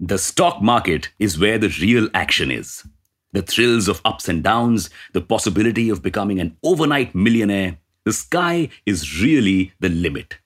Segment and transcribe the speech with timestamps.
[0.00, 2.84] The stock market is where the real action is.
[3.32, 8.68] The thrills of ups and downs, the possibility of becoming an overnight millionaire, the sky
[8.86, 10.36] is really the limit.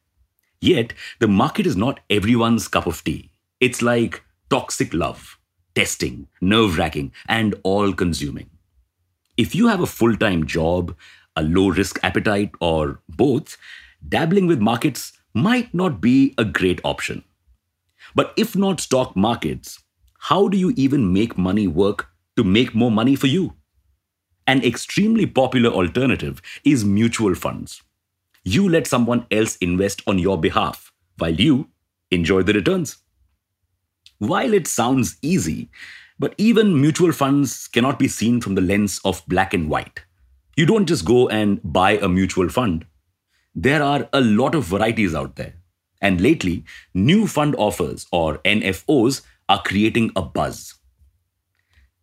[0.62, 3.30] Yet, the market is not everyone's cup of tea.
[3.60, 5.38] It's like toxic love,
[5.74, 8.48] testing, nerve wracking, and all consuming.
[9.36, 10.96] If you have a full time job,
[11.36, 13.58] a low risk appetite, or both,
[14.08, 17.22] dabbling with markets might not be a great option.
[18.14, 19.78] But if not stock markets,
[20.18, 23.54] how do you even make money work to make more money for you?
[24.46, 27.82] An extremely popular alternative is mutual funds.
[28.44, 31.68] You let someone else invest on your behalf while you
[32.10, 32.98] enjoy the returns.
[34.18, 35.70] While it sounds easy,
[36.18, 40.04] but even mutual funds cannot be seen from the lens of black and white.
[40.56, 42.84] You don't just go and buy a mutual fund.
[43.54, 45.54] There are a lot of varieties out there.
[46.02, 50.74] And lately, new fund offers or NFOs are creating a buzz.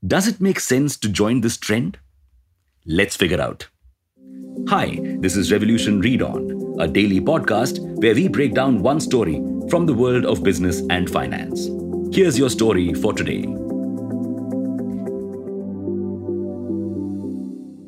[0.08, 2.00] Does it make sense to join this trend?
[2.86, 3.68] Let's figure out.
[4.70, 9.42] Hi, this is Revolution Read On, a daily podcast where we break down one story
[9.70, 11.68] from the world of business and finance.
[12.16, 13.42] Here's your story for today.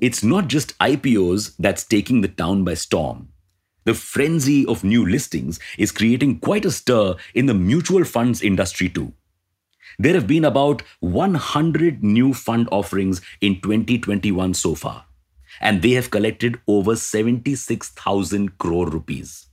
[0.01, 3.30] It's not just IPOs that's taking the town by storm.
[3.83, 8.89] The frenzy of new listings is creating quite a stir in the mutual funds industry
[8.89, 9.13] too.
[9.97, 15.05] There have been about 100 new fund offerings in 2021 so far,
[15.59, 19.47] and they have collected over 76,000 crore rupees.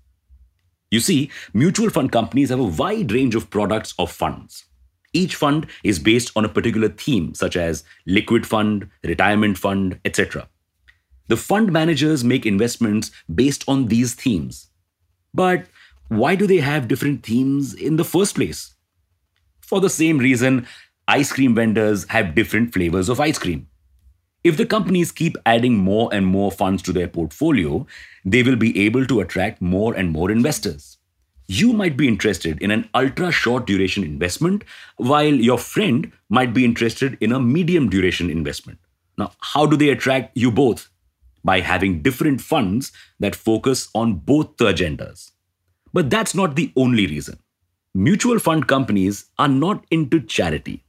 [0.91, 4.65] You see, mutual fund companies have a wide range of products or funds.
[5.13, 10.49] Each fund is based on a particular theme, such as liquid fund, retirement fund, etc.
[11.29, 14.69] The fund managers make investments based on these themes.
[15.33, 15.67] But
[16.09, 18.75] why do they have different themes in the first place?
[19.61, 20.67] For the same reason,
[21.07, 23.69] ice cream vendors have different flavors of ice cream.
[24.43, 27.87] If the companies keep adding more and more funds to their portfolio,
[28.25, 30.97] they will be able to attract more and more investors.
[31.49, 34.65] You might be interested in an ultra short duration investment,
[34.97, 38.79] while your friend might be interested in a medium duration investment.
[39.19, 40.89] Now, how do they attract you both?
[41.45, 45.33] By having different funds that focus on both the agendas.
[45.93, 47.39] But that's not the only reason.
[47.95, 50.85] Mutual fund companies are not into charity.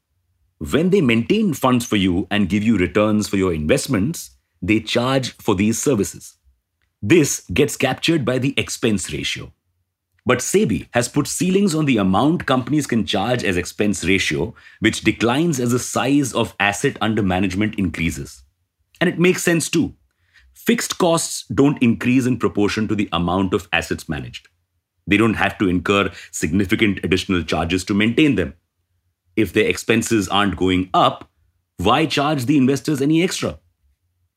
[0.57, 5.31] When they maintain funds for you and give you returns for your investments, they charge
[5.37, 6.35] for these services.
[7.01, 9.53] This gets captured by the expense ratio.
[10.25, 15.01] But SEBI has put ceilings on the amount companies can charge as expense ratio, which
[15.01, 18.43] declines as the size of asset under management increases.
[18.99, 19.95] And it makes sense too.
[20.65, 24.49] Fixed costs don't increase in proportion to the amount of assets managed.
[25.07, 28.53] They don't have to incur significant additional charges to maintain them.
[29.37, 31.29] If their expenses aren't going up,
[31.77, 33.57] why charge the investors any extra?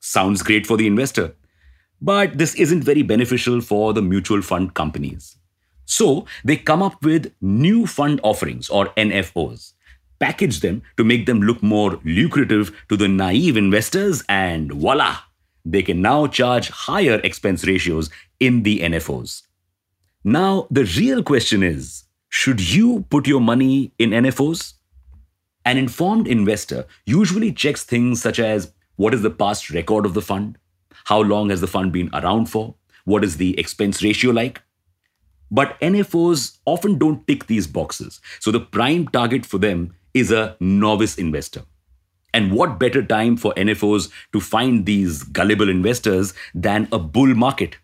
[0.01, 1.35] Sounds great for the investor,
[2.01, 5.37] but this isn't very beneficial for the mutual fund companies.
[5.87, 9.73] So they come up with new fund offerings or NFOs,
[10.21, 15.19] package them to make them look more lucrative to the naive investors, and voila!
[15.65, 19.43] They can now charge higher expense ratios in the NFOs.
[20.25, 24.75] Now, the real question is should you put your money in NFOs?
[25.65, 30.23] An informed investor usually checks things such as what is the past record of the
[30.23, 30.59] fund?
[31.05, 32.75] How long has the fund been around for?
[33.05, 34.63] What is the expense ratio like?
[35.51, 38.21] But NFOs often don't tick these boxes.
[38.41, 41.63] So the prime target for them is a novice investor.
[42.35, 47.77] And what better time for NFOs to find these gullible investors than a bull market?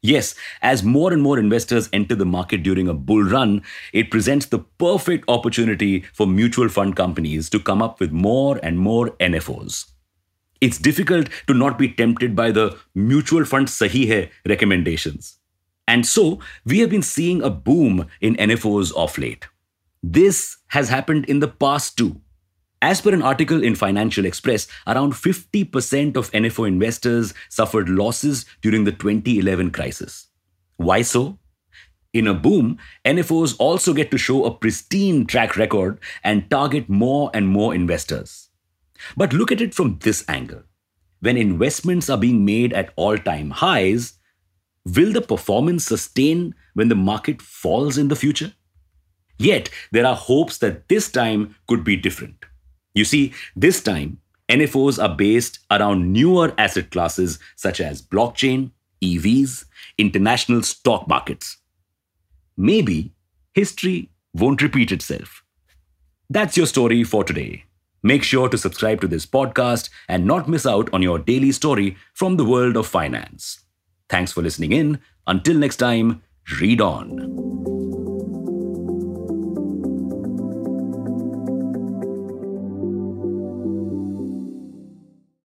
[0.00, 3.62] Yes, as more and more investors enter the market during a bull run,
[3.92, 8.78] it presents the perfect opportunity for mutual fund companies to come up with more and
[8.78, 9.86] more NFOs.
[10.60, 15.38] It's difficult to not be tempted by the mutual fund sahi hai recommendations.
[15.88, 19.46] And so, we have been seeing a boom in NFOs of late.
[20.02, 22.20] This has happened in the past too.
[22.80, 28.84] As per an article in Financial Express, around 50% of NFO investors suffered losses during
[28.84, 30.28] the 2011 crisis.
[30.76, 31.38] Why so?
[32.12, 37.32] In a boom, NFOs also get to show a pristine track record and target more
[37.34, 38.48] and more investors.
[39.16, 40.62] But look at it from this angle.
[41.20, 44.14] When investments are being made at all time highs,
[44.84, 48.52] will the performance sustain when the market falls in the future?
[49.36, 52.44] Yet, there are hopes that this time could be different.
[52.94, 54.18] You see, this time,
[54.48, 58.70] NFOs are based around newer asset classes such as blockchain,
[59.02, 59.64] EVs,
[59.98, 61.58] international stock markets.
[62.56, 63.12] Maybe
[63.54, 65.42] history won't repeat itself.
[66.30, 67.64] That's your story for today.
[68.02, 71.96] Make sure to subscribe to this podcast and not miss out on your daily story
[72.14, 73.60] from the world of finance.
[74.08, 75.00] Thanks for listening in.
[75.26, 76.22] Until next time,
[76.60, 77.47] read on.